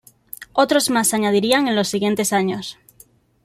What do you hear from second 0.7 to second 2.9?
más se añadirían en los siguientes años.